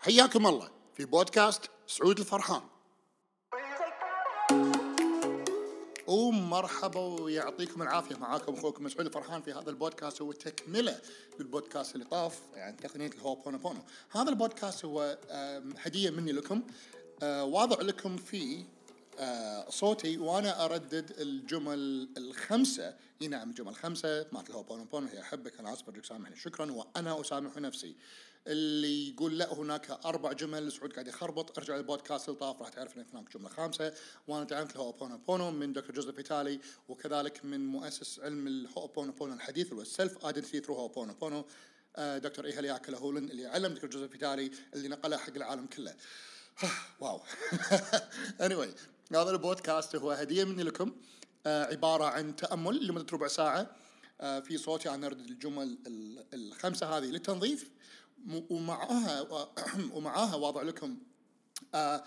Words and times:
حياكم 0.00 0.46
الله 0.46 0.70
في 0.94 1.04
بودكاست 1.04 1.70
سعود 1.86 2.18
الفرحان. 2.18 2.62
ومرحبا 6.06 7.00
ويعطيكم 7.00 7.82
العافية. 7.82 8.16
معاكم 8.16 8.54
أخوكم 8.54 8.84
سعود 8.84 9.06
الفرحان 9.06 9.42
في 9.42 9.52
هذا 9.52 9.70
البودكاست. 9.70 10.22
هو 10.22 10.32
تكملة 10.32 11.00
للبودكاست 11.38 11.94
اللي 11.94 12.06
طاف 12.06 12.40
عن 12.56 12.76
تقنية 12.76 13.06
الهوبونوبونو. 13.06 13.80
هذا 14.10 14.30
البودكاست 14.30 14.84
هو 14.84 15.18
آم، 15.30 15.74
هدية 15.78 16.10
مني 16.10 16.32
لكم. 16.32 16.62
آه، 17.22 17.44
واضع 17.44 17.82
لكم 17.82 18.16
فيه 18.16 18.64
آه، 19.18 19.70
صوتي 19.70 20.18
وأنا 20.18 20.64
أردد 20.64 21.14
الجمل 21.20 22.08
الخمسة. 22.16 22.96
إي 23.22 23.28
نعم 23.28 23.50
الجمل 23.50 23.68
الخمسه 23.68 24.26
مالت 24.32 24.50
الهوبونوبونو. 24.50 25.06
هي 25.06 25.20
أحبك. 25.20 25.58
أنا 25.60 25.72
ارجوك 25.72 26.04
سامحني. 26.04 26.36
شكرا. 26.36 26.72
وأنا 26.72 27.20
أسامح 27.20 27.56
نفسي. 27.56 27.96
اللي 28.48 29.08
يقول 29.08 29.38
لا 29.38 29.54
هناك 29.54 29.90
أربع 29.90 30.32
جمل 30.32 30.72
سعود 30.72 30.92
قاعد 30.92 31.08
يخربط. 31.08 31.58
ارجع 31.58 31.76
للبودكاست 31.76 32.28
اللي 32.28 32.40
طاف 32.40 32.60
راح 32.62 32.68
تعرف 32.68 32.96
إن 32.98 33.04
هناك 33.12 33.32
جملة 33.36 33.48
خامسة. 33.48 33.94
وأنا 34.28 34.44
تعلمت 34.44 34.76
الهوبونوبونو 34.76 35.50
من 35.50 35.72
دكتور 35.72 35.94
جو 35.94 36.14
فيتالي 36.14 36.60
وكذلك 36.88 37.44
من 37.44 37.66
مؤسس 37.66 38.20
علم 38.20 38.46
الهوبونوبونو 38.46 39.34
الحديث 39.34 39.66
اللي 39.66 39.76
هو 39.76 39.82
ال 39.82 39.91
Self 39.91 40.26
Identity 40.26 40.60
Through 40.60 40.74
هوبونوبونو 40.74 41.44
آه، 41.96 42.18
دكتور 42.18 42.44
ايهالياكالا 42.44 42.78
هيو 42.78 43.04
لين 43.04 43.30
اللي 43.30 43.46
علم 43.46 43.74
دكتور 43.74 43.90
جو 43.90 44.10
فيتالي 44.10 44.50
اللي 44.74 44.88
نقله 44.88 45.16
حق 45.16 45.32
العالم 45.36 45.66
كله. 45.66 45.94
Wow. 47.00 47.20
Anyway 48.46 48.68
هذا 49.14 49.30
البودكاست 49.30 49.96
هو 49.96 50.10
هدية 50.10 50.44
مني 50.44 50.62
لكم. 50.62 50.92
آه 51.46 51.64
عبارة 51.64 52.04
عن 52.04 52.36
تأمل 52.36 52.86
لمدة 52.86 53.06
ربع 53.12 53.28
ساعة. 53.28 53.76
آه 54.20 54.40
في 54.40 54.58
صوتي 54.58 54.88
أنا 54.88 55.04
اردد 55.04 55.30
الجمل 55.30 55.78
ال- 55.86 56.24
الخمسة 56.34 56.86
هذه 56.98 57.04
للتنظيف. 57.04 57.70
م- 58.28 59.92
ومعاها 59.92 60.34
واضع 60.36 60.62
لكم 60.62 60.96
آه 61.74 62.04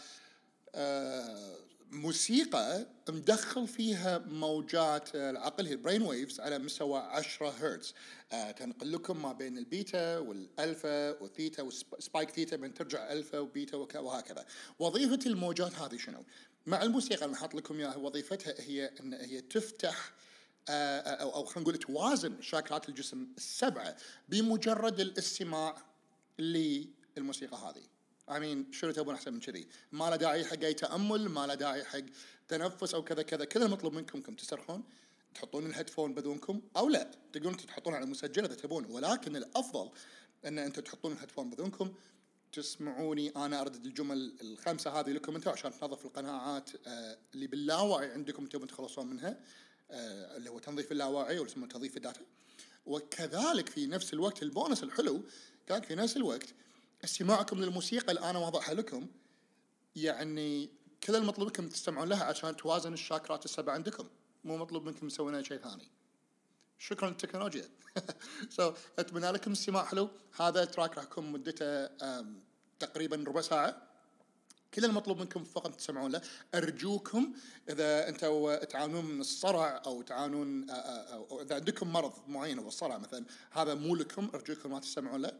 آه 0.76 1.56
موسيقى 1.92 2.86
مدخل 3.10 3.68
فيها 3.68 4.18
موجات 4.18 5.16
العقل 5.16 5.66
هي 5.68 5.74
ال 5.74 5.79
brain 5.79 6.02
waves 6.02 6.40
على 6.40 6.60
مستوى 6.60 7.00
10 7.00 7.50
هرتز 7.50 7.94
آه 8.32 8.52
تنقل 8.52 8.92
لكم 8.92 9.22
ما 9.22 9.34
بين 9.34 9.58
البيتا 9.58 10.18
والألفا 10.18 11.22
والثيتا 11.22 11.64
وال 11.64 11.83
spike 11.83 12.30
theta 12.30 12.58
من 12.58 12.74
ترجع 12.74 13.12
ألفا 13.12 13.40
وبيتا 13.40 13.78
وهكذا 13.78 14.46
وظيفة 14.80 15.20
الموجات 15.26 15.74
هذه 15.76 15.98
شنو؟ 15.98 16.24
مع 16.66 16.84
الموسيقى 16.84 17.26
اللي 17.26 17.38
حاط 17.38 17.56
لكم 17.56 17.78
إياها 17.80 17.96
وظيفتها 17.96 18.54
هي 18.60 18.92
إن 19.00 19.14
هي 19.14 19.42
تفتح 19.42 20.14
أو 20.70 21.30
أو 21.36 21.46
خلينا 21.46 21.62
نقول 21.70 21.78
توازن 21.78 22.42
شاكرات 22.42 22.90
الجسم 22.90 23.28
السبعة 23.38 23.96
بمجرد 24.30 25.00
الاستماع 25.00 25.76
للموسيقى 26.42 27.58
هذه. 27.58 27.84
I 28.38 28.45
mean 28.45 28.72
شنو 28.72 28.92
تبون 28.92 29.16
أحسن 29.16 29.34
من 29.34 29.40
كذي؟ 29.40 29.68
ما 29.92 30.10
له 30.10 30.16
داعي 30.16 30.46
حق 30.46 30.64
أي 30.64 30.74
تأمل، 30.74 31.30
ما 31.30 31.48
له 31.48 31.54
داعي 31.54 31.84
حق 31.84 32.06
تنفس 32.48 32.94
أو 32.94 33.04
كذا 33.04 33.22
كذا، 33.22 33.46
كل 33.46 33.64
المطلوب 33.64 33.94
منكم 33.94 34.18
انكم 34.18 34.36
تسترخون 34.36 34.84
تحطون 35.36 35.66
ال 35.66 35.71
headphone 35.71 36.14
بذونكم 36.14 36.62
أو 36.78 36.90
لا 36.90 37.12
تقدرون 37.34 37.58
تحطون 37.58 37.94
على 37.94 38.04
المسجل 38.04 38.46
إذا 38.46 38.56
تبون 38.56 38.86
ولكن 38.86 39.36
الأفضل 39.36 39.92
إن 40.46 40.60
أنتم 40.60 40.82
تحطون 40.82 41.12
ال 41.12 41.16
headphone 41.16 41.50
بذونكم 41.50 41.94
تسمعوني 42.54 43.30
أنا 43.30 43.62
اردد 43.62 43.86
الجمل 43.86 44.34
الخمسة 44.42 45.00
هذه 45.00 45.10
لكم 45.10 45.36
أنتم 45.36 45.52
عشان 45.52 45.72
تنظف 45.72 46.06
القناعات 46.06 46.70
آه، 46.88 47.18
اللي 47.34 47.48
باللاوعي 47.48 48.12
عندكم 48.12 48.46
تبون 48.46 48.68
تخلصون 48.68 49.08
منها 49.08 49.40
آه، 49.92 50.38
اللي 50.38 50.50
هو 50.50 50.60
تنظيف 50.60 50.92
اللاواعي 50.92 51.38
أو 51.38 51.46
يسمونه 51.46 51.72
تنظيف 51.72 51.98
ال 51.98 52.03
data 52.03 52.22
وكذلك 52.86 53.70
في 53.70 53.88
نفس 53.88 54.14
الوقت 54.14 54.44
البونس 54.44 54.84
الحلو 54.84 55.24
كان 55.68 55.82
في 55.82 55.96
نفس 55.96 56.18
الوقت 56.18 56.54
استماعكم 57.04 57.60
للموسيقى 57.60 58.12
اللي 58.12 58.30
أنا 58.30 58.40
واضعها 58.40 58.74
لكم 58.74 59.08
يعني 59.96 60.70
كل 61.04 61.16
المطلوب 61.16 61.48
منكم 61.48 61.70
تستمعون 61.70 62.10
لها 62.10 62.24
عشان 62.24 62.56
توازن 62.56 62.94
الشاكرات 62.94 63.46
السبع 63.46 63.74
عندكم. 63.74 64.08
مو 64.44 64.58
مطلوب 64.58 64.86
منكم 64.86 65.08
تسوون 65.08 65.44
شيء 65.44 65.58
ثاني. 65.58 65.88
شكرا 66.80 67.10
للتكنولوجيا. 67.10 67.70
so 68.50 68.72
so, 68.74 68.76
أتمنى 69.00 69.32
لكم 69.32 69.52
استماع 69.52 69.86
حلو. 69.86 70.10
هذا 70.40 70.64
ال 70.64 70.70
track 70.70 70.98
راح 70.98 71.04
يكون 71.04 71.32
مدته 71.32 71.88
تقريبا 72.80 73.24
ربع 73.28 73.42
ساعة. 73.42 73.91
كل 74.74 74.86
المطلوب 74.86 75.20
منكم 75.20 75.44
فقط 75.44 75.76
تسمعون 75.76 76.12
له 76.12 76.22
أرجوكم 76.56 77.34
إذا 77.70 78.10
أنتم 78.10 78.56
تعانون 78.56 79.06
من 79.06 79.22
الصرع 79.22 79.82
أو 79.86 80.02
تعانون 80.02 80.68
أ- 80.68 80.70
أ- 80.70 80.74
أو 81.14 81.42
إذا 81.42 81.56
عندكم 81.56 81.94
مرض 81.94 82.14
معين 82.28 82.60
هو 82.60 82.68
الصرع 82.68 82.98
مثلا 82.98 83.26
هذا 83.52 83.74
مو 83.74 83.96
لكم 83.96 84.30
أرجوكم 84.34 84.72
ما 84.72 84.80
تستمعون 84.80 85.22
له 85.22 85.40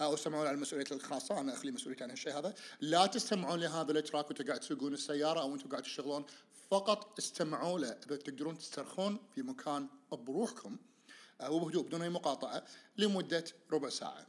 أو 0.00 0.14
استمعون 0.14 0.46
على 0.46 0.56
مسؤوليتي 0.56 0.94
الخاصة 0.94 1.40
أنا 1.40 1.54
أخلي 1.54 1.72
مسؤوليتي 1.72 2.04
عن 2.04 2.10
هالشيء 2.10 2.38
هذا. 2.38 2.54
لا 2.80 3.06
تستمعون 3.06 3.60
لهذا 3.60 3.92
ال 3.92 3.98
track 3.98 4.26
وأنتم 4.26 4.46
قاعد 4.46 4.60
تسوقون 4.60 4.92
السيارة 4.92 5.40
أو 5.40 5.54
أنتم 5.54 5.68
قاعد 5.68 5.82
تشتغلون. 5.82 6.24
فقط 6.70 7.18
استمعوا 7.18 7.78
له. 7.78 7.96
إذا 8.06 8.16
تقدرون 8.16 8.58
تسترخون 8.58 9.18
في 9.34 9.42
مكان 9.42 9.86
بروحكم 10.12 10.76
آه، 11.40 11.50
وبهدوء 11.50 11.84
بدون 11.84 12.02
أي 12.02 12.08
مقاطعة 12.08 12.64
لمدة 12.96 13.44
ربع 13.72 13.88
ساعة. 13.88 14.26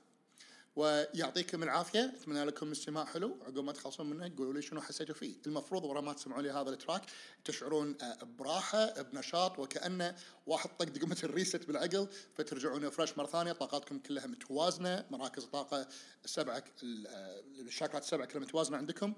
ويعطيكم 0.83 1.63
العافية 1.63 2.05
أتمنى 2.21 2.43
لكم 2.43 2.71
استماع 2.71 3.05
حلو 3.05 3.37
عقب 3.41 3.59
ما 3.63 3.71
تخلصون 3.71 4.09
منه 4.09 4.31
قولوا 4.37 4.53
لي 4.53 4.61
شنو 4.61 4.81
حسيتوا 4.81 5.15
فيه 5.15 5.35
المفروض 5.47 5.83
ورا 5.85 6.01
ما 6.01 6.13
تسمعون 6.13 6.43
لي 6.43 6.51
هذا 6.51 6.69
ال 6.69 6.75
track 6.75 7.01
تشعرون 7.45 7.97
آه، 8.01 8.17
براحة 8.23 9.01
بنشاط 9.01 9.59
وكأنه 9.59 10.15
واحد 10.47 10.69
طق 10.79 10.85
دقمة 10.85 11.17
الريست 11.23 11.65
بالعقل 11.67 12.07
فترجعون 12.35 12.89
فريش 12.89 13.17
مرة 13.17 13.25
ثانية 13.27 13.51
طاقاتكم 13.51 13.99
كلها 13.99 14.27
متوازنة 14.27 15.05
مراكز 15.11 15.43
الطاقة 15.43 15.87
السبعه 16.25 16.63
ال- 16.83 17.07
آه، 17.07 17.41
الشاكرات 17.59 18.03
السبعه 18.03 18.25
كلها 18.27 18.41
متوازنة 18.41 18.77
عندكم 18.77 19.13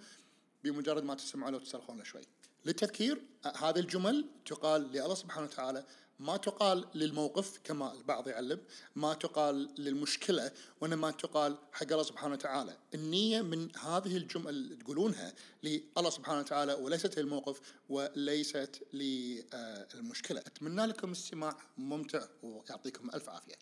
بمجرد 0.64 1.04
ما 1.04 1.16
تسمعون 1.16 1.52
له 1.52 1.58
وتسترخون 1.58 1.98
له 1.98 2.04
شوي. 2.04 2.22
للتذكير 2.66 3.22
آه، 3.46 3.58
هذه 3.70 3.80
الجمل 3.80 4.26
تقال 4.46 4.82
لله 4.92 5.16
سبحانه 5.16 5.46
وتعالى 5.48 5.86
ما 6.22 6.38
تقال 6.38 6.88
للموقف 6.96 7.60
كما 7.64 7.94
البعض 7.94 8.28
يعلم 8.28 8.62
ما 8.96 9.14
تقال 9.14 9.74
للمشكلة 9.78 10.52
وإنما 10.82 11.12
تقال 11.12 11.58
حق 11.74 11.92
الله 11.92 12.04
سبحانه 12.04 12.34
وتعالى. 12.34 12.78
النية 12.94 13.42
من 13.42 13.76
هذه 13.78 14.18
الجمل 14.18 14.50
اللي 14.50 14.76
تقولونها 14.76 15.34
لله 15.64 16.10
سبحانه 16.10 16.40
وتعالى 16.40 16.74
وليست 16.74 17.20
للموقف 17.20 17.62
وليست 17.90 18.84
للمشكلة. 18.94 20.40
أتمنى 20.40 20.86
لكم 20.86 21.12
استماع 21.12 21.58
ممتع 21.78 22.28
ويعطيكم 22.44 23.10
ألف 23.10 23.30
عافية. 23.30 23.56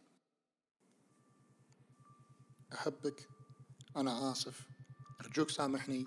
أحبك 2.73 3.29
أنا 3.97 4.31
آسف. 4.31 4.67
أرجوك 5.21 5.49
سامحني. 5.49 6.05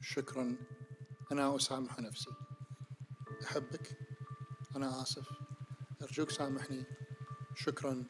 شكرا. 0.00 0.56
أنا 1.32 1.56
أسامح 1.56 1.98
نفسي. 1.98 2.30
أحبك 3.44 3.98
أنا 4.76 5.02
آسف. 5.02 5.39
أرجوك 6.02 6.30
سامحني. 6.30 6.84
شكرا. 7.54 8.04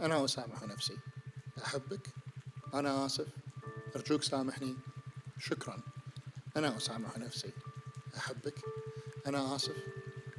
أنا 0.00 0.24
أسامح 0.24 0.62
نفسي. 0.62 0.98
أحبك. 1.64 2.14
أنا 2.74 3.06
آسف. 3.06 3.28
أرجوك 3.96 4.22
سامحني. 4.22 4.76
شكرا. 5.38 5.82
أنا 6.56 6.76
أسامح 6.76 7.18
نفسي. 7.18 7.52
أحبك. 8.16 8.54
أنا 9.26 9.56
آسف. 9.56 9.76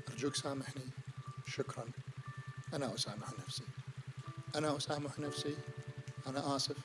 أرجوك 0.09 0.35
سامحني. 0.35 0.90
شكرا. 1.46 1.85
أنا 2.74 2.96
أسامح 2.96 3.31
نفسي. 3.40 3.64
أنا 4.56 4.78
أسامح 4.78 5.19
نفسي. 5.19 5.58
أنا 6.28 6.56
آسف. 6.56 6.78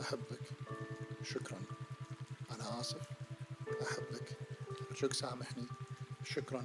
أحبك. 0.00 0.50
شكرا. 1.22 1.60
أنا 2.50 2.80
آسف. 2.80 3.02
أحبك. 3.82 4.38
أرجوك 4.90 5.12
سامحني. 5.12 5.66
شكرا. 6.24 6.64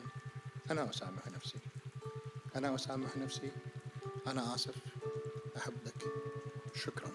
أنا 0.72 0.90
أسامح 0.90 1.28
نفسي. 1.28 1.60
أنا 2.56 2.76
أسامح 2.76 3.18
نفسي. 3.18 3.52
أنا 4.28 4.56
آسف. 4.56 4.76
أحبك. 5.58 6.06
شكرا. 6.76 7.12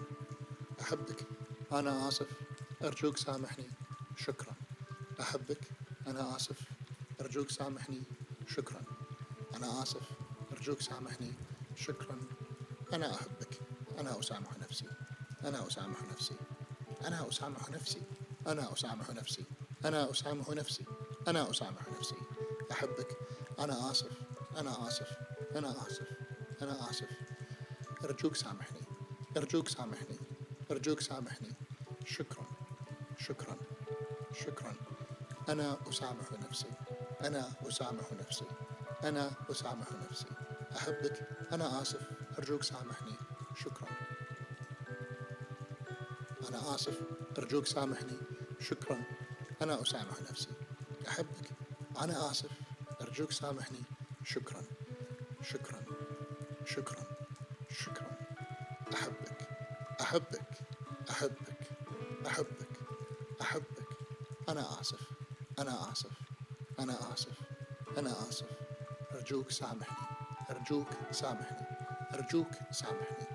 أحبك. 0.81 1.27
أنا 1.73 2.09
آسف. 2.09 2.29
أرجوك 2.85 3.17
سامحني. 3.17 3.71
شكرا. 4.17 4.55
أحبك. 5.21 5.61
أنا 6.07 6.37
آسف. 6.37 6.61
أرجوك 7.21 7.51
سامحني. 7.51 8.03
شكرا. 8.47 8.83
أنا 9.55 9.83
آسف. 9.83 10.03
أرجوك 10.53 10.81
سامحني. 10.81 11.33
شكرا. 11.77 12.19
أنا 12.93 13.15
أحبك. 13.15 13.61
أنا 13.99 14.21
أسامح 14.21 14.59
نفسي. 14.59 14.87
أنا 15.45 15.67
أسامح 15.67 16.03
نفسي. 16.13 16.35
أنا 17.05 17.29
أسامح 17.29 17.71
نفسي. 17.71 18.03
أنا 18.47 18.73
أسامح 18.73 19.11
نفسي. 19.11 19.45
أنا 19.87 20.11
أسامح 20.11 20.51
نفسي. 20.51 20.85
أنا 21.29 21.51
أسامح 21.51 21.89
نفسي. 21.99 22.17
أحبك. 22.73 23.17
أنا 23.59 23.91
آسف. 23.91 24.13
أنا 24.57 24.89
آسف. 24.89 25.30
أنا 25.57 25.87
آسف 25.87 26.09
أنا 26.63 26.91
آسف. 26.91 27.09
أرجوك 28.05 28.37
سامحني 28.37 28.81
أرجوك 29.37 29.69
سامحني 29.69 30.19
أرجوك 30.71 31.01
سامحني. 31.01 31.55
شكرا 32.05 32.47
شكرا 33.19 33.57
شكرا. 34.35 34.75
أنا 35.49 35.79
أسامح 35.89 36.33
نفسي 36.33 36.71
أنا 37.25 37.53
أسامح 37.63 38.13
نفسي 38.13 38.45
أنا 39.05 39.31
أسامح 39.51 39.93
نفسي. 39.93 40.27
أحبك 40.77 41.29
أنا 41.53 41.83
آسف. 41.83 42.03
أرجوك 42.39 42.63
سامحني. 42.63 43.15
شكرا. 43.57 43.89
أنا 46.49 46.75
آسف. 46.75 47.01
أرجوك 47.39 47.67
سامحني. 47.67 48.19
شكرا. 48.61 49.05
أنا 49.63 49.83
أسامح 49.83 50.21
نفسي. 50.31 50.49
أحبك. 51.09 51.51
أنا 52.01 52.31
آسف. 52.31 52.51
أرجوك 53.01 53.33
سامحني. 53.33 53.83
شكرا. 54.25 54.63
شكرا. 55.51 55.83
شكرا. 56.65 57.05
شكرا. 57.71 58.11
أحبك. 58.95 59.49
أحبك. 60.01 60.43
أحبك. 61.11 61.63
أحبك. 62.27 62.69
أحبك. 63.43 63.89
أنا 64.49 64.81
آسف. 64.81 65.11
أنا 65.59 65.93
آسف. 65.93 66.11
أنا 66.79 67.13
آسف. 67.13 67.39
أنا 67.99 68.11
آسف. 68.29 68.47
أرجوك 69.15 69.51
سامحني. 69.51 70.07
أرجوك 70.51 70.89
سامحني. 71.11 71.67
أرجوك 72.15 72.53
سامحني. 72.71 73.27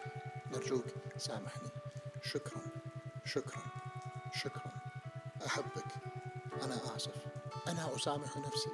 أرجوك 0.56 0.86
سامحني. 1.18 1.70
شكرا. 2.24 2.62
شكرا. 3.26 3.64
شكرا. 4.34 4.72
أحبك. 5.48 5.92
أنا 6.64 6.96
آسف. 6.96 7.16
أنا 7.68 7.96
أسامح 7.96 8.38
نفسي. 8.38 8.70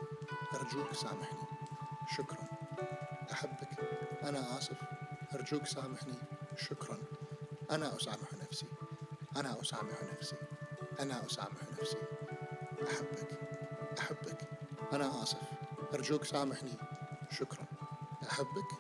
أرجوك 0.55 0.93
سامحني. 0.93 1.47
شكرا. 2.17 2.50
أحبك. 3.31 3.69
أنا 4.23 4.57
آسف. 4.57 4.77
أرجوك 5.35 5.65
سامحني. 5.65 6.13
شكرا. 6.57 6.99
أنا 7.71 7.95
أسامح 7.95 8.33
نفسي. 8.33 8.65
أنا 9.37 9.61
أسامح 9.61 10.03
نفسي. 10.13 10.35
أنا 10.99 11.25
أسامح 11.25 11.69
نفسي. 11.79 11.97
أحبك. 12.87 13.39
أحبك. 13.99 14.49
أنا 14.93 15.23
آسف. 15.23 15.37
أرجوك 15.93 16.23
سامحني. 16.23 16.77
شكرا. 17.31 17.65
أحبك. 18.31 18.71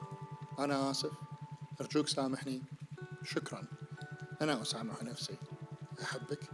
أنا 0.59 0.91
آسف. 0.91 1.11
أرجوك 1.81 2.07
سامحني. 2.07 2.61
شكرا. 3.23 3.63
أنا 4.41 4.61
أسامح 4.61 5.03
نفسي. 5.03 5.37
أحبك. 6.03 6.49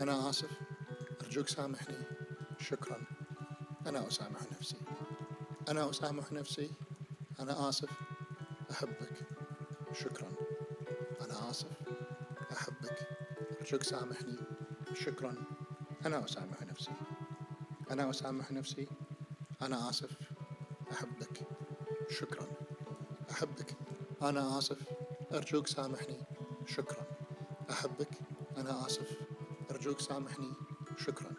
أنا 0.00 0.30
آسف. 0.30 0.50
أرجوك 1.22 1.48
سامحني. 1.48 2.04
شكرا. 2.58 3.00
أنا 3.86 4.08
أسامح 4.08 4.40
نفسي. 4.52 4.76
أنا 5.68 5.90
أسامح 5.90 6.32
نفسي. 6.32 6.72
أنا 7.40 7.68
آسف. 7.68 7.90
أحبك. 8.70 9.26
شكرا. 9.92 10.28
أنا 11.20 11.50
آسف. 11.50 11.72
أحبك. 12.52 13.08
أرجوك 13.60 13.82
سامحني. 13.82 14.36
شكرا. 14.94 15.34
أنا 16.06 16.24
أسامح 16.24 16.62
نفسي. 16.62 16.92
أنا 17.90 18.10
أسامح 18.10 18.50
نفسي. 18.52 18.88
أنا 19.62 19.90
آسف. 19.90 20.32
أحبك. 20.92 21.46
شكرا. 22.10 22.46
أحبك. 23.30 23.76
أنا 24.22 24.58
آسف. 24.58 24.78
أرجوك 25.32 25.66
سامحني. 25.66 26.24
شكرا. 26.66 27.06
أحبك. 27.70 28.10
أنا 28.56 28.86
آسف. 28.86 29.18
أرجوك 29.70 30.00
سامحني. 30.00 30.52
شكرا. 30.96 31.30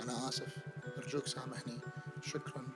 أنا 0.00 0.28
آسف. 0.28 0.58
أرجوك 0.98 1.26
سامحني. 1.26 1.78
شكرا. 2.22 2.66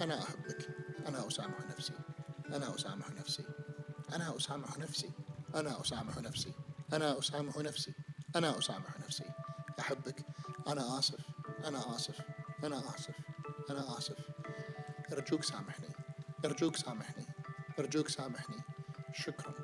أنا 0.00 0.22
أحبك. 0.22 0.77
أنا 1.06 1.28
أسامح 1.28 1.60
نفسي. 1.70 1.92
أنا 2.46 2.74
أسامح 2.74 3.10
نفسي. 3.10 3.44
أنا 4.12 4.36
أسامح 4.36 4.78
نفسي. 4.78 5.10
أنا 5.54 5.80
أسامح 5.80 6.18
نفسي. 6.18 6.52
أنا 6.92 7.18
أسامح 7.18 7.58
نفسي. 7.58 7.94
أنا 8.36 8.58
أسامح 8.58 8.98
نفسي. 9.00 9.24
أحبك. 9.80 10.26
أنا 10.66 10.98
آسف. 10.98 11.20
أنا 11.64 11.96
آسف. 11.96 12.20
أنا 12.64 12.78
آسف. 12.78 13.14
أنا 13.70 13.98
آسف. 13.98 14.16
أرجوك 15.12 15.44
سامحني. 15.44 15.88
أرجوك 16.44 16.76
سامحني. 16.76 17.26
أرجوك 17.78 18.08
سامحني. 18.08 18.56
شكرا. 19.12 19.54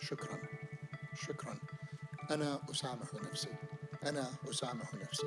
شكرا. 0.00 0.38
شكرا. 1.14 1.58
أنا 2.30 2.60
أسامح 2.70 3.14
نفسي. 3.14 3.54
أنا 4.06 4.30
أسامح 4.50 4.94
نفسي. 4.94 5.26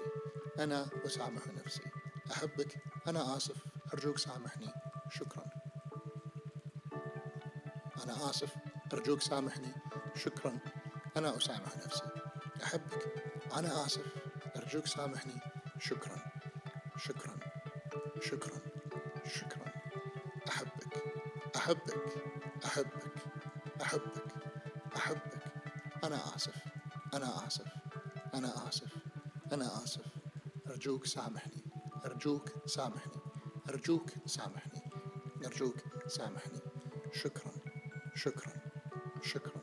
أنا 0.59 0.87
أسامح 1.05 1.47
نفسي. 1.47 1.83
أحبك. 2.31 2.83
أنا 3.07 3.37
آسف. 3.37 3.65
أرجوك 3.93 4.17
سامحني. 4.17 4.84
شكرا. 5.09 5.45
أنا 8.03 8.29
آسف 8.29 8.55
أرجوك 8.93 9.21
سامحني. 9.21 9.73
شكرا. 10.15 10.59
أنا 11.17 11.37
أسامح 11.37 11.77
نفسي. 11.85 12.03
أحبك. 12.63 13.23
أنا 13.57 13.85
آسف. 13.85 14.05
أرجوك 14.55 14.85
سامحني. 14.85 15.41
شكرا. 15.79 16.17
شكرا. 16.97 17.37
شكرا. 18.21 18.59
شكرا. 19.25 19.73
أحبك. 20.49 21.03
أحبك. 21.55 22.23
أحبك. 22.65 23.11
أحبك. 23.81 24.23
أحبك. 24.95 25.43
أنا 26.03 26.35
آسف. 26.35 26.55
أنا 27.13 27.47
آسف. 27.47 27.67
أنا 28.33 28.67
آسف. 28.67 28.91
أنا 29.53 29.83
آسف. 29.83 30.05
أرجوك 30.67 31.05
سامحني. 31.05 31.63
أرجوك 32.05 32.49
سامحني. 32.67 33.21
أرجوك 33.69 34.09
سامحني. 34.25 34.74
أرجوك 35.43 35.75
سامحني. 36.07 36.59
شكرا 37.13 37.51
شكرا 38.15 38.53
شكرا. 39.21 39.61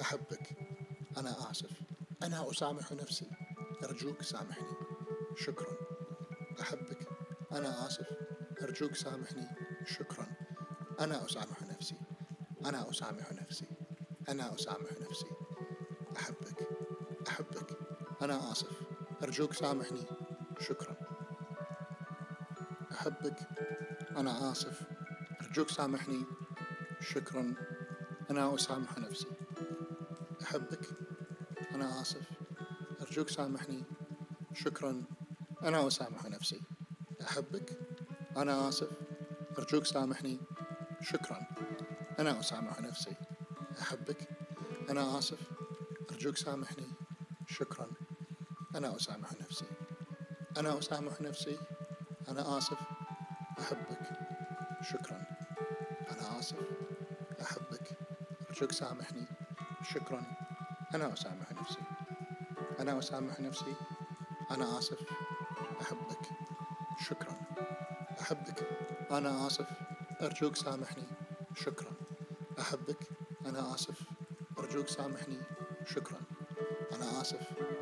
أحبك. 0.00 0.56
أنا 1.16 1.50
آسف. 1.50 1.82
أنا 2.22 2.50
أسامح 2.50 2.92
نفسي. 2.92 3.30
أرجوك 3.84 4.22
سامحني. 4.22 4.76
شكرا. 5.36 5.76
أحبك. 6.60 7.08
أنا 7.52 7.86
آسف. 7.86 8.06
أرجوك 8.62 8.94
سامحني. 8.94 9.48
شكرا. 9.86 10.26
أنا 11.00 11.24
أسامح 11.26 11.62
نفسي. 11.62 11.96
أنا 12.66 12.90
أسامح 12.90 13.32
نفسي. 13.32 13.66
أنا 14.28 14.54
أسامح 14.54 14.92
نفسي. 15.00 15.26
أحبك. 16.16 16.68
أحبك. 17.28 17.78
أنا 18.22 18.52
آسف. 18.52 18.82
أرجوك 19.22 19.52
سامحني. 19.52 20.06
شكرا. 20.60 20.96
أحبك. 22.92 23.36
أنا 24.16 24.52
آسف. 24.52 24.89
أرجوك 25.40 25.68
سامحني. 25.68 26.24
شكرا. 27.00 27.54
أنا 28.30 28.54
أسامح 28.54 28.98
نفسي. 28.98 29.26
أحبك. 30.42 30.88
أنا 31.74 32.00
آسف. 32.00 32.28
أرجوك 33.02 33.28
سامحني. 33.28 33.84
شكرا. 34.54 35.02
أنا 35.62 35.86
أسامح 35.86 36.24
نفسي. 36.24 36.60
أحبك. 37.22 37.78
أنا 38.36 38.68
آسف. 38.68 38.90
أرجوك 39.58 39.84
سامحني. 39.84 40.40
شكرا. 41.00 41.46
أنا 42.18 42.40
أسامح 42.40 42.80
نفسي. 42.80 43.14
أحبك. 43.80 44.28
أنا 44.90 45.18
آسف. 45.18 45.40
أرجوك 46.10 46.36
سامحني. 46.36 46.86
شكرا. 47.46 47.86
أنا 48.76 48.96
أسامح 48.96 49.32
نفسي. 49.32 49.66
أنا 50.56 50.78
أسامح 50.78 51.20
نفسي. 51.20 51.58
أنا 52.28 52.58
آسف. 52.58 52.78
أحبك. 53.58 53.98
شكرا. 54.82 55.29
أنا 56.10 56.38
آسف. 56.38 56.56
أحبك. 57.42 57.98
أرجوك 58.50 58.72
سامحني. 58.72 59.26
شكرا. 59.82 60.22
أنا 60.94 61.12
أسامح 61.12 61.52
نفسي. 61.52 61.82
أنا 62.80 62.98
أسامح 62.98 63.40
نفسي. 63.40 63.74
أنا 64.50 64.78
آسف. 64.78 64.98
أحبك. 65.80 66.28
شكرا. 67.08 67.34
أحبك. 68.20 68.68
أنا 69.10 69.46
آسف. 69.46 69.66
أرجوك 70.22 70.56
سامحني. 70.56 71.06
شكرا. 71.56 71.92
أحبك. 72.58 73.08
أنا 73.46 73.74
آسف. 73.74 74.00
أرجوك 74.58 74.88
سامحني. 74.88 75.40
شكرا. 75.86 76.20
أنا 76.92 77.20
آسف. 77.20 77.40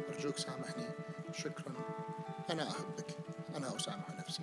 أرجوك 0.08 0.36
سامحني. 0.38 0.88
شكرا. 1.32 1.72
أنا 2.50 2.70
أحبك. 2.70 3.16
أنا 3.56 3.76
أسامح 3.76 4.10
نفسي. 4.10 4.42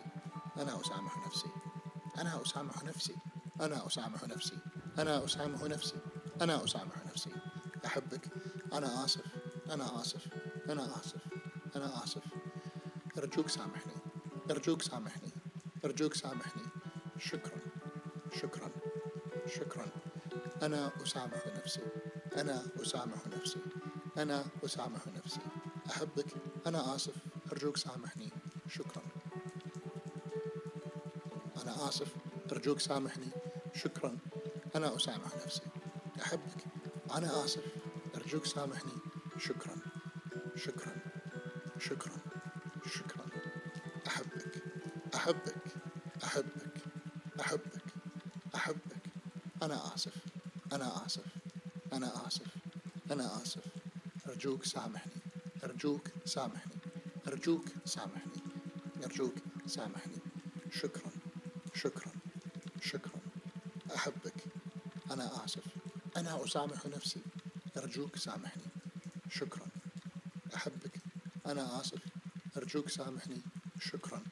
أنا 0.58 0.82
أسامح 0.82 1.18
نفسي. 1.28 1.50
أنا 2.18 2.42
أسامح 2.42 2.84
نفسي. 2.84 3.16
أنا 3.62 3.88
أسامح 3.88 4.24
نفسي. 4.24 4.58
أنا 5.00 5.26
أسامح 5.26 5.64
نفسي. 5.64 5.96
أنا 6.42 6.64
أسامح 6.64 7.06
نفسي. 7.06 7.30
أحبك. 7.86 8.28
أنا 8.74 9.06
آسف. 9.06 9.26
أنا 9.72 10.02
آسف. 10.02 10.28
أنا 10.70 11.00
آسف. 11.00 11.22
أنا 11.76 12.04
آسف. 12.04 12.24
أرجوك 13.18 13.50
سامحني. 13.50 13.94
أرجوك 14.52 14.82
سامحني. 14.82 15.30
أرجوك 15.86 16.14
سامحني. 16.14 16.64
شكرا. 17.20 17.60
شكرا. 18.42 18.70
شكرا. 19.48 19.88
أنا 20.62 20.92
أسامح 21.04 21.48
نفسي. 21.58 21.82
أنا 22.38 22.64
أسامح 22.82 23.28
نفسي. 23.28 23.60
أنا 24.18 24.46
أسامح 24.66 25.08
نفسي. 25.08 25.40
أحبك. 25.90 26.26
أنا 26.68 26.96
آسف. 26.96 27.16
أرجوك 27.52 27.78
سامحني. 27.78 28.30
شكرا. 28.70 29.04
أنا 31.62 31.90
آسف. 31.90 32.16
أرجوك 32.52 32.80
سامحني. 32.80 33.45
شكرا. 33.76 34.18
أنا 34.76 34.96
أسامح 34.96 35.36
نفسي. 35.46 35.62
أحبك. 36.22 36.66
أنا 37.12 37.46
آسف. 37.46 37.64
أرجوك 38.16 38.46
سامحني. 38.46 38.92
شكرا. 39.38 39.76
شكرا. 40.56 40.96
شكرا. 41.80 42.18
شكرا. 42.86 43.26
أحبك. 44.08 44.64
أحبك. 45.16 45.56
أحبك. 46.24 46.74
أحبك. 47.40 47.82
أحبك. 48.56 49.02
أنا 49.64 49.96
آسف. 49.96 50.14
أنا 50.74 51.06
آسف. 51.06 51.26
أنا 51.94 52.28
آسف. 52.28 52.48
أنا 53.12 53.42
آسف. 53.42 53.64
أرجوك 54.30 54.66
سامحني. 54.66 55.22
أرجوك 55.64 56.08
سامحني. 56.26 56.74
أرجوك 57.28 57.66
سامحني. 57.86 58.42
أرجوك 59.04 59.34
سامحني. 59.66 60.20
شكرا. 60.72 61.12
شكرا. 61.74 62.12
شكرا. 62.82 63.35
أحبك. 63.96 64.44
أنا 65.12 65.46
آسف. 65.46 65.64
أنا 66.18 66.44
أسامح 66.46 66.86
نفسي. 66.86 67.22
أرجوك 67.78 68.16
سامحني. 68.16 68.64
شكرا. 69.30 69.68
أحبك. 70.56 71.02
أنا 71.46 71.82
آسف. 71.82 72.02
أرجوك 72.58 72.90
سامحني. 72.90 73.42
شكرا. 73.80 74.24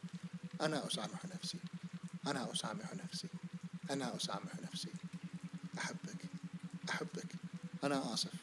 أنا 0.61 0.87
أسامح 0.87 1.25
نفسي. 1.25 1.59
أنا 2.27 2.51
أسامح 2.51 2.93
نفسي. 2.95 3.27
أنا 3.91 4.15
أسامح 4.15 4.59
نفسي. 4.61 4.91
أحبك. 5.77 6.25
أحبك. 6.89 7.35
أنا 7.83 8.13
آسف. 8.13 8.33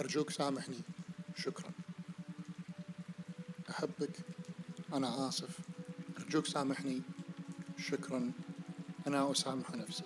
أرجوك 0.00 0.30
سامحني. 0.30 0.80
شكرا. 1.36 1.72
أحبك. 3.70 4.16
أنا 4.92 5.28
آسف. 5.28 5.58
أرجوك 6.18 6.46
سامحني. 6.46 7.02
شكرا. 7.78 8.32
أنا 9.06 9.32
أسامح 9.32 9.70
نفسي. 9.74 10.04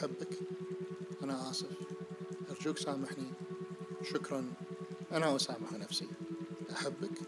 أحبك. 0.00 0.38
أنا 1.22 1.50
آسف. 1.50 1.76
أرجوك 2.50 2.78
سامحني. 2.78 3.26
شكرا. 4.02 4.52
أنا 5.12 5.36
أسامح 5.36 5.72
نفسي. 5.72 6.08
أحبك. 6.72 7.20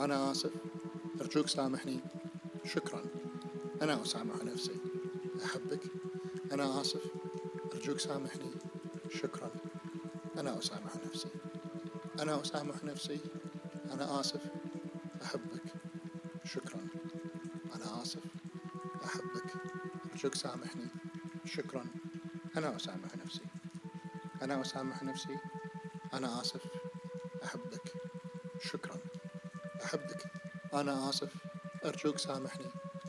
أنا 0.00 0.30
آسف. 0.30 0.52
أرجوك 1.20 1.48
سامحني. 1.48 2.00
شكرا. 2.64 3.04
أنا 3.82 4.02
أسامح 4.02 4.44
نفسي. 4.44 4.76
أحبك. 5.44 5.80
أنا 6.52 6.80
آسف. 6.80 7.02
أرجوك 7.74 7.98
سامحني. 7.98 8.50
شكرا. 9.10 9.50
أنا 10.38 10.58
أسامح 10.58 10.96
نفسي. 11.06 11.28
أنا 12.20 12.40
أسامح 12.40 12.84
نفسي. 12.84 13.20
أنا 13.92 14.20
آسف. 14.20 14.42
أحبك. 15.22 15.62
شكرا. 16.44 16.80
أنا 17.74 18.02
آسف. 18.02 18.22
أحبك. 19.04 19.52
أرجوك 20.12 20.34
سامحني. 20.34 20.88
شكرا. 21.44 22.03
أنا 22.56 22.76
أسامح 22.76 23.16
نفسي. 23.16 23.40
أنا 24.42 24.60
أسامح 24.60 25.02
نفسي. 25.02 25.38
أنا 26.14 26.40
آسف. 26.40 26.62
أحبك. 27.44 27.92
شكرا. 28.60 28.96
أحبك. 29.84 30.26
أنا 30.74 31.08
آسف. 31.08 31.32
أرجوك 31.84 32.18
سامحني. 32.18 32.66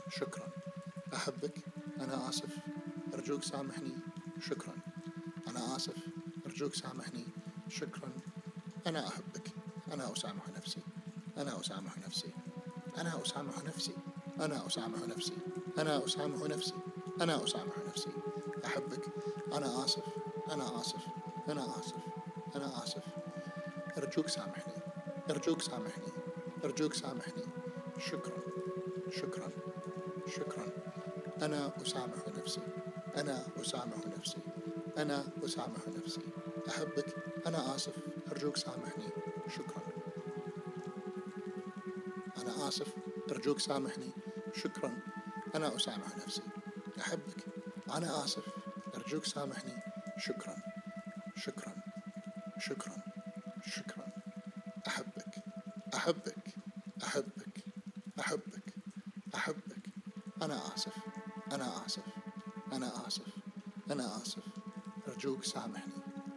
شكرا. 0.08 0.48
أحبك. 1.14 1.58
أنا 2.00 2.28
آسف. 2.28 2.58
أرجوك 3.14 3.42
سامحني. 3.42 3.92
شكرا. 4.40 4.74
أنا 5.48 5.76
آسف. 5.76 5.96
أرجوك 6.46 6.74
سامحني. 6.74 7.26
شكرا. 7.68 8.12
أنا 8.86 9.08
أحبك. 9.08 9.50
أنا 9.92 10.12
أسامح 10.12 10.48
نفسي. 10.48 10.82
أنا 11.38 11.60
أسامح 11.60 11.98
نفسي. 11.98 12.34
أنا 12.98 13.22
أسامح 13.22 13.58
نفسي. 13.58 13.94
أنا 14.40 14.66
أسامح 14.66 14.98
نفسي. 15.08 15.36
أنا 15.78 16.04
أسامح 16.04 16.42
نفسي. 16.48 16.74
أنا 17.20 17.44
أسامح 17.44 17.78
نفسي. 17.88 18.10
أحبك. 18.66 19.04
أنا 19.52 19.84
آسف. 19.84 20.04
أنا 20.52 20.80
آسف. 20.80 21.06
أنا 21.48 21.78
آسف. 21.78 22.00
أنا 22.56 22.82
آسف. 22.82 23.02
أرجوك 23.98 24.28
سامحني. 24.28 24.72
أرجوك 25.30 25.62
سامحني. 25.62 26.12
أرجوك 26.64 26.94
سامحني. 26.94 27.42
شكرا. 27.98 28.38
شكرا. 29.10 29.50
شكرا. 30.36 30.66
أنا 31.42 31.72
أسامح 31.82 32.28
نفسي. 32.38 32.60
أنا 33.16 33.46
أسامح 33.60 34.06
نفسي. 34.06 34.38
أنا 34.98 35.24
أسامح 35.44 35.88
نفسي. 35.88 36.20
أحبك. 36.68 37.14
أنا 37.46 37.74
آسف. 37.74 37.94
أرجوك 38.32 38.56
سامحني. 38.56 39.08
شكرا. 39.48 39.82
أنا 42.38 42.68
آسف. 42.68 42.94
أرجوك 43.30 43.58
سامحني. 43.58 44.10
شكرا. 44.54 44.96
أنا 45.54 45.76
أسامح 45.76 46.16
نفسي. 46.16 46.42
أحبك. 47.00 47.44
أنا 47.94 48.24
آسف. 48.24 48.55
أرجوك 49.06 49.24
سامحني. 49.24 49.72
شكرا. 50.18 50.56
شكرا. 51.36 51.74
شكرا. 52.58 52.96
شكرا. 53.66 54.06
أحبك. 54.88 55.44
أحبك. 55.94 56.54
أحبك. 57.04 57.64
أحبك. 58.20 58.74
أحبك. 59.34 59.88
أنا 60.42 60.74
آسف. 60.74 60.92
أنا 61.52 61.86
آسف. 61.86 62.02
أنا 62.72 63.06
آسف. 63.06 63.26
أنا 63.90 64.16
آسف. 64.16 64.42
أرجوك 65.08 65.44
سامحني. 65.44 65.92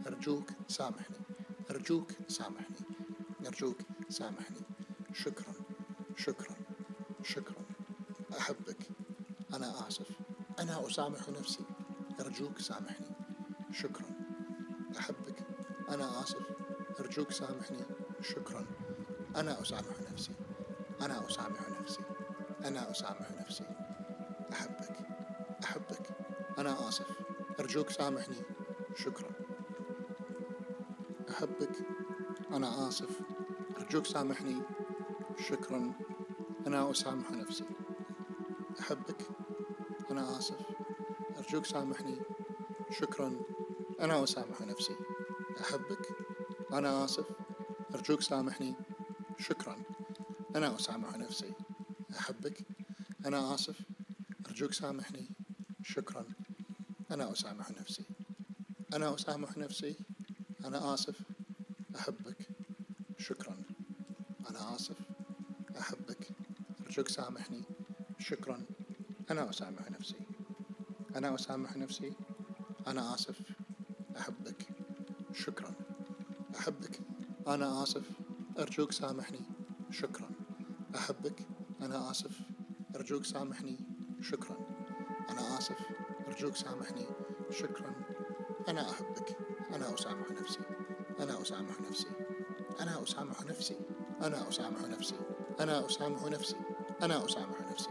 أرجوك 0.08 0.50
سامحني. 0.68 1.18
أرجوك 1.72 2.12
سامحني. 2.28 2.86
أرجوك 3.48 3.78
سامحني. 4.10 4.62
شكرا. 5.14 5.54
شكرا. 6.18 6.56
شكرا. 7.24 7.64
أحبك. 8.38 8.88
أنا 9.54 9.88
آسف. 9.88 10.08
أنا 10.60 10.88
أسامح 10.88 11.30
نفسي. 11.30 11.64
أرجوك 12.20 12.60
سامحني. 12.60 13.08
شكرا. 13.72 14.06
أحبك. 14.98 15.44
أنا 15.90 16.22
آسف. 16.22 16.44
أرجوك 17.00 17.32
سامحني. 17.32 17.86
شكرا. 18.22 18.66
أنا 19.36 19.62
أسامح 19.62 20.02
نفسي. 20.12 20.32
أنا 21.02 21.28
أسامح 21.28 21.70
نفسي. 21.82 22.02
أنا 22.66 22.92
أسامح 22.92 23.32
نفسي. 23.40 23.64
أحبك. 24.54 24.98
أحبك. 25.64 26.18
أنا 26.58 26.90
آسف. 26.90 27.08
أرجوك 27.60 27.90
سامحني. 27.90 28.42
شكرا. 28.96 29.32
أحبك. 31.30 31.72
أنا 32.54 32.88
آسف. 32.88 33.22
أرجوك 33.78 34.06
سامحني. 34.06 34.62
شكرا. 35.38 35.94
أنا 36.68 36.92
أسامح 36.92 37.32
نفسي. 37.32 37.66
أحبك. 38.80 39.28
أنا 40.12 40.38
آسف. 40.38 40.79
أرجوك 41.40 41.66
سامحني. 41.66 42.18
شكرا. 42.92 43.40
أنا 44.02 44.24
أسامح 44.24 44.62
نفسي. 44.62 44.96
أحبك. 45.62 46.08
أنا 46.74 47.06
آسف. 47.06 47.26
أرجوك 47.96 48.22
سامحني. 48.22 48.76
شكرا. 49.38 49.78
أنا 50.56 50.76
أسامح 50.76 51.18
نفسي. 51.18 51.54
أحبك. 52.18 52.68
أنا 53.26 53.54
آسف. 53.56 53.82
أرجوك 54.48 54.74
سامحني. 54.74 55.28
شكرا. 55.84 56.26
أنا 57.12 57.32
أسامح 57.32 57.72
نفسي. 57.72 58.06
أنا 58.94 59.16
أسامح 59.16 59.58
نفسي. 59.58 59.98
أنا 60.66 60.94
آسف. 60.94 61.22
أحبك. 61.96 62.48
شكرا. 63.18 63.58
أنا 64.50 64.76
آسف. 64.76 64.98
أحبك. 65.80 66.28
أرجوك 66.86 67.08
سامحني. 67.08 67.62
شكرا. 68.20 68.66
أنا 69.32 69.50
أسامح 69.50 69.92
نفسي. 69.92 70.39
أنا 71.16 71.36
أسامح 71.36 71.78
نفسي. 71.78 72.14
أنا 72.88 73.14
آسف. 73.14 73.42
أحبك. 74.18 74.68
شكرا. 75.34 75.74
أحبك. 76.56 77.00
أنا 77.48 77.84
آسف. 77.84 78.10
أرجوك 78.60 78.92
سامحني. 78.92 79.42
شكرا. 79.92 80.30
أحبك. 80.96 81.48
أنا 81.82 82.12
آسف. 82.12 82.42
أرجوك 82.96 83.26
سامحني. 83.26 83.78
شكرا. 84.22 84.58
أنا 85.30 85.58
آسف. 85.58 85.78
أرجوك 86.28 86.56
سامحني. 86.56 87.06
شكرا. 87.52 87.94
أنا 88.68 88.90
أحبك. 88.90 89.38
أنا 89.74 89.94
أسامح 89.94 90.32
نفسي. 90.32 90.60
أنا 91.20 91.42
أسامح 91.42 91.82
نفسي. 91.82 92.08
أنا 92.82 93.02
أسامح 93.04 93.42
نفسي. 93.46 93.76
أنا 94.22 94.50
أسامح 94.50 94.82
نفسي. 94.82 95.16
أنا 95.60 95.86
أسامح 95.86 96.24
نفسي. 96.24 96.56
أنا 97.04 97.26
أسامح 97.26 97.62
نفسي. 97.72 97.90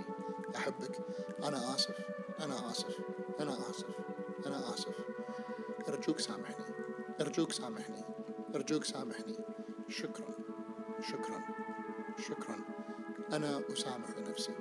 أحبك. 0.56 1.00
أنا 1.44 1.75
آسف. 1.75 2.17
أنا 2.40 2.71
آسف 2.71 3.00
أنا 3.40 3.71
آسف 3.71 3.87
أنا 4.47 4.75
آسف. 4.75 4.95
أرجوك 5.88 6.18
سامحني 6.18 6.64
أرجوك 7.21 7.52
سامحني 7.52 8.04
أرجوك 8.54 8.85
سامحني. 8.85 9.37
شكرا 9.88 10.35
شكرا 11.11 11.40
شكرا. 12.28 12.57
أنا 13.33 13.62
أسامح 13.73 14.18
نفسي 14.18 14.52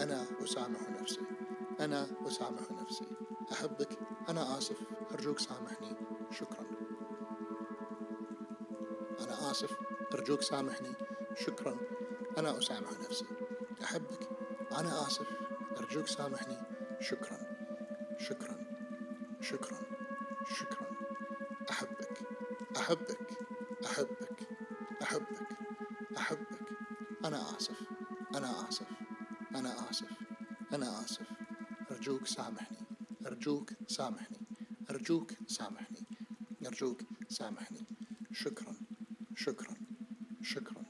أنا 0.00 0.26
أسامح 0.44 0.90
نفسي 0.90 1.20
أنا 1.80 2.06
أسامح 2.26 2.70
نفسي. 2.70 3.04
أحبك 3.52 3.98
أنا 4.28 4.58
آسف. 4.58 4.76
أرجوك 5.12 5.38
سامحني 5.38 5.96
شكرا. 6.30 6.66
أنا 9.20 9.50
آسف. 9.50 9.76
أرجوك 10.14 10.42
سامحني 10.42 10.94
شكرا. 11.34 11.76
أنا 12.38 12.58
أسامح 12.58 12.90
نفسي. 13.00 13.24
أحبك 13.84 14.28
أنا 14.72 15.02
آسف. 15.06 15.26
أرجوك 15.78 16.06
سامحني 16.06 16.69
شكرا 17.00 17.38
شكرا 18.18 18.56
شكرا 19.40 19.78
شكرا. 20.58 20.86
أحبك 21.70 22.22
أحبك 22.76 23.18
أحبك 23.86 24.48
أحبك 25.02 25.48
أحبك. 26.18 26.60
أنا 27.24 27.56
آسف 27.56 27.82
أنا 28.34 28.68
آسف 28.68 28.86
أنا 29.54 29.90
آسف 29.90 30.08
أنا 30.72 31.00
آسف. 31.04 31.26
أرجوك 31.90 32.26
سامحني 32.26 32.76
أرجوك 33.26 33.72
سامحني 33.88 34.38
أرجوك 34.90 35.32
سامحني 35.46 36.06
أرجوك 36.66 37.00
سامحني. 37.28 37.86
شكرا 38.32 38.74
شكرا 39.36 39.74
شكرا. 40.42 40.84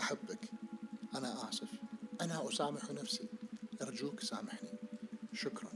أحبك 0.00 0.50
أنا 1.14 1.48
آسف. 1.48 1.70
أنا 2.20 2.48
أسامح 2.48 2.90
نفسي. 2.90 3.28
أرجوك 3.82 4.20
سامحني. 4.20 4.71
شكرا. 5.32 5.70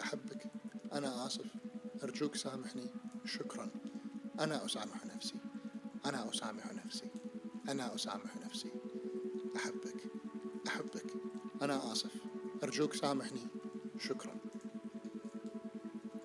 أحبك. 0.00 0.46
أنا 0.92 1.26
آسف. 1.26 1.46
أرجوك 2.02 2.34
سامحني. 2.36 2.90
شكرا. 3.24 3.70
أنا 4.40 4.64
أسامح 4.64 5.06
نفسي. 5.06 5.34
أنا 6.06 6.30
أسامح 6.30 6.72
نفسي. 6.74 7.10
أنا 7.68 7.94
أسامح 7.94 8.36
نفسي. 8.36 8.70
أحبك. 9.56 10.12
أحبك. 10.66 11.06
أنا 11.62 11.92
آسف. 11.92 12.12
أرجوك 12.64 12.94
سامحني. 12.94 13.46
شكرا. 13.98 14.36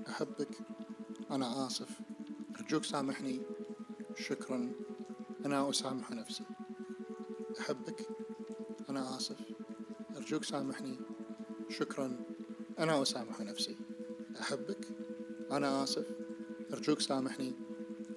أحبك. 0.07 0.57
أنا 1.31 1.67
آسف. 1.67 1.99
أرجوك 2.59 2.83
سامحني. 2.83 3.41
شكرا. 4.15 4.71
أنا 5.45 5.69
أسامح 5.69 6.11
نفسي. 6.11 6.43
أحبك. 7.59 8.07
أنا 8.89 9.17
آسف. 9.17 9.37
أرجوك 10.17 10.43
سامحني. 10.43 10.97
شكرا. 11.69 12.28
أنا 12.79 13.01
أسامح 13.01 13.41
نفسي. 13.41 13.77
أحبك. 14.41 14.87
أنا 15.51 15.83
آسف. 15.83 16.05
أرجوك 16.73 16.99
سامحني. 16.99 17.53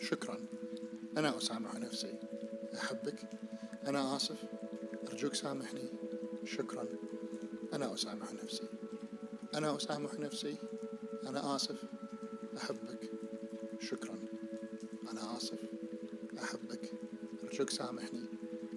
شكرا. 0.00 0.40
أنا 1.16 1.38
أسامح 1.38 1.74
نفسي. 1.78 2.14
أحبك. 2.74 3.30
أنا 3.86 4.16
آسف. 4.16 4.44
أرجوك 5.08 5.34
سامحني. 5.34 5.88
شكرا. 6.44 6.86
أنا 7.72 7.94
أسامح 7.94 8.32
نفسي. 8.32 8.68
أنا 9.54 9.76
أسامح 9.76 10.18
نفسي. 10.18 10.56
أنا 11.26 11.56
آسف. 11.56 11.84
أحبك. 12.56 13.10
شكرا. 13.80 14.18
أنا 15.12 15.36
آسف. 15.36 15.58
أحبك. 16.38 16.90
أرجوك 17.44 17.70
سامحني. 17.70 18.24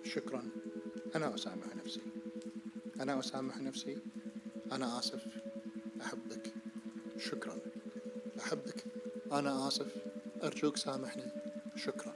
شكرا. 0.04 0.44
أنا 1.16 1.36
أسامح 1.36 1.76
نفسي. 1.76 2.02
أنا 3.00 3.20
أسامح 3.20 3.62
نفسي. 3.62 3.98
أنا 4.72 5.00
آسف. 5.00 5.35
أحبك. 6.02 6.54
شكرا. 7.18 7.58
أحبك. 8.40 8.86
أنا 9.32 9.68
آسف. 9.68 9.96
أرجوك 10.44 10.78
سامحني. 10.78 11.32
شكرا. 11.76 12.14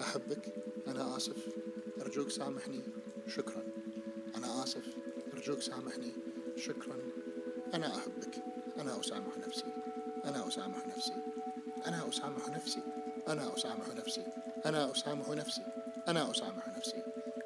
أحبك. 0.00 0.54
أنا 0.88 1.16
آسف. 1.16 1.48
أرجوك 2.00 2.30
سامحني. 2.30 2.80
شكرا. 3.26 3.62
أنا 4.36 4.62
آسف. 4.62 4.96
أرجوك 5.34 5.60
سامحني. 5.60 6.12
شكرا. 6.56 6.96
أنا 7.74 7.96
أحبك. 7.96 8.44
أنا 8.78 9.00
أسامح 9.00 9.38
نفسي. 9.38 9.64
أنا 10.24 10.48
أسامح 10.48 10.86
نفسي. 10.86 11.14
أنا 11.86 12.08
أسامح 12.08 12.48
نفسي. 12.48 12.82
أنا 13.28 13.54
أسامح 13.54 13.88
نفسي. 13.88 14.22
أنا 14.66 14.92
أسامح 14.92 15.28
نفسي. 15.28 15.62
أنا 16.08 16.30
أسامح 16.30 16.68
نفسي. 16.68 17.02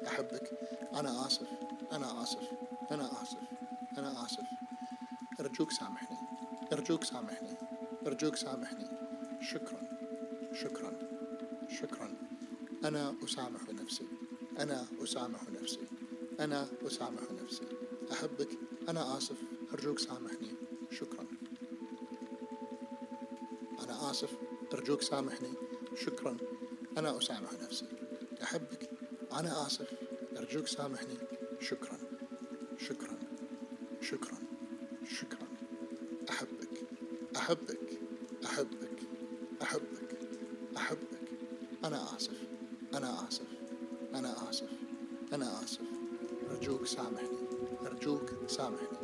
أحبك. 0.07 0.51
أنا 0.95 1.27
آسف. 1.27 1.47
أنا 1.91 2.23
آسف. 2.23 2.43
أنا 2.91 3.05
آسف. 3.21 3.39
أنا 3.97 4.25
آسف. 4.25 4.70
أرجوك 5.51 5.71
سامحني. 5.71 6.17
أرجوك 6.73 7.03
سامحني. 7.03 7.53
أرجوك 8.07 8.35
سامحني. 8.35 8.85
شكرا. 9.41 9.81
شكرا. 10.53 10.93
شكرا. 11.69 12.13
أنا 12.85 13.15
أسامح 13.23 13.69
نفسي. 13.69 14.07
أنا 14.59 14.87
أسامح 15.03 15.49
نفسي. 15.49 15.87
أنا 16.39 16.67
أسامح 16.87 17.21
نفسي. 17.31 17.65
أحبك. 18.11 18.49
أنا 18.89 19.17
آسف. 19.17 19.37
أرجوك 19.73 19.99
سامحني. 19.99 20.51
شكرا. 20.91 21.27
أنا 23.83 24.11
آسف. 24.11 24.37
أرجوك 24.73 25.01
سامحني. 25.01 25.53
شكرا. 25.95 26.37
أنا 26.97 27.17
أسامح 27.17 27.53
نفسي. 27.53 27.85
أحبك. 28.43 28.89
أنا 29.33 29.65
آسف. 29.67 29.93
أرجوك 30.37 30.67
سامحني. 30.67 31.17
شكرا. 31.61 32.00
أحبك 37.51 37.99
أحبك 38.45 38.99
أحبك 39.61 40.17
أحبك. 40.77 41.21
أنا 41.85 42.15
آسف 42.15 42.47
أنا 42.93 43.27
آسف 43.27 43.47
أنا 44.15 44.49
آسف 44.49 44.69
أنا 45.33 45.63
آسف. 45.63 45.81
أرجوك 46.51 46.85
سامحني 46.85 47.37
أرجوك 47.85 48.29
سامحني 48.47 48.97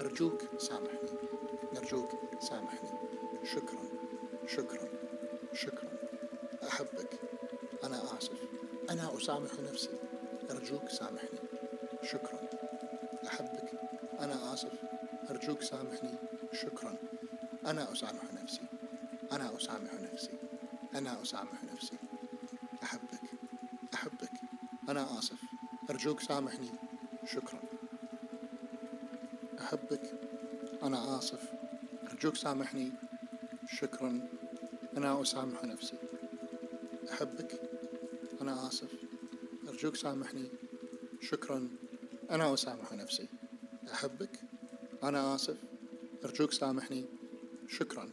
أرجوك 0.00 0.42
سامحني 0.58 1.10
أرجوك 1.76 2.10
سامحني. 2.40 2.90
شكرا 3.44 3.82
شكرا 4.46 4.88
شكرا. 5.54 5.92
أحبك 6.68 7.20
أنا 7.84 8.18
آسف. 8.18 8.38
أنا 8.90 9.16
أسامح 9.16 9.50
نفسي 9.60 9.90
أرجوك 10.50 10.88
سامحني. 10.88 11.38
شكرا. 12.02 12.40
أحبك 13.26 13.72
أنا 14.20 14.54
آسف. 14.54 14.72
أرجوك 15.30 15.62
سامحني. 15.62 16.14
أنا 17.66 17.92
أسامح 17.92 18.32
نفسي. 18.34 18.60
أنا 19.32 19.56
أسامح 19.56 19.94
نفسي. 19.94 20.38
أنا 20.94 21.22
أسامح 21.22 21.64
نفسي. 21.64 21.98
أحبك. 22.82 23.30
أحبك. 23.94 24.30
أنا 24.88 25.18
آسف. 25.18 25.38
أرجوك 25.90 26.20
سامحني. 26.20 26.70
شكرا. 27.34 27.60
أحبك. 29.60 30.02
أنا 30.82 31.18
آسف. 31.18 31.52
أرجوك 32.10 32.36
سامحني. 32.36 32.92
شكرا. 33.80 34.28
أنا 34.96 35.22
أسامح 35.22 35.64
نفسي. 35.64 35.96
أحبك. 37.12 37.60
أنا 38.40 38.68
آسف. 38.68 38.92
أرجوك 39.68 39.96
سامحني. 39.96 40.50
شكرا. 41.20 41.68
أنا 42.30 42.54
أسامح 42.54 42.92
نفسي. 42.92 43.28
أحبك. 43.92 44.40
أنا 45.02 45.34
آسف. 45.34 45.56
أرجوك 46.24 46.52
سامحني. 46.52 47.21
شكرا. 47.72 48.10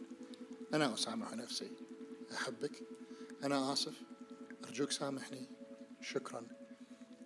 أنا 0.74 0.94
أسامح 0.94 1.34
نفسي. 1.34 1.70
أحبك. 2.32 2.82
أنا 3.44 3.72
آسف. 3.72 4.02
أرجوك 4.64 4.90
سامحني. 4.90 5.48
شكرا. 6.00 6.46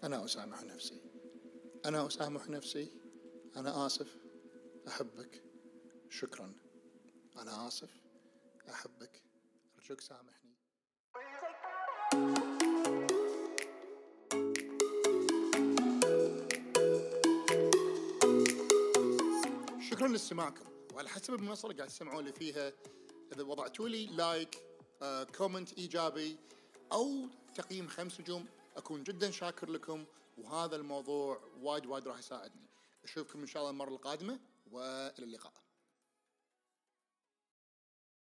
أنا 0.05 0.25
أسامح 0.25 0.63
نفسي. 0.63 1.01
أنا 1.87 2.07
أسامح 2.07 2.49
نفسي. 2.49 2.91
أنا 3.57 3.87
آسف. 3.87 4.17
أحبك. 4.89 5.43
شكرا. 6.11 6.53
أنا 7.39 7.69
آسف. 7.69 7.91
أحبك. 8.71 9.23
أرجوك 9.79 10.01
سامحني. 10.01 10.55
شكرا 19.91 20.09
لاستماعكم. 20.09 20.74
وعلى 20.95 21.09
حسب 21.09 21.35
المنصة 21.35 21.67
اللي 21.67 21.77
قاعد 21.79 21.91
تسمعون 21.91 22.25
لي 22.25 22.33
فيها. 22.33 22.73
إذا 23.33 23.43
وضعتوا 23.43 23.89
لي 23.89 24.07
like 24.07 24.63
آه، 25.03 25.25
comment 25.25 25.73
إيجابي 25.73 26.37
أو 26.93 27.29
تقييم 27.55 27.89
خمس 27.89 28.21
نجوم 28.21 28.47
أكون 28.77 29.03
جدا 29.03 29.31
شاكر 29.31 29.71
لكم 29.71 30.05
وهذا 30.39 30.77
الموضوع 30.77 31.41
وايد 31.61 31.87
وايد 31.87 32.09
راح 32.09 32.19
يساعدني. 32.19 32.69
أشوفكم 33.05 33.41
إن 33.41 33.47
شاء 33.47 33.63
الله 33.63 33.71
المرة 33.71 33.89
القادمة 33.89 34.41
وإلى 34.71 35.25
اللقاء. 35.25 35.53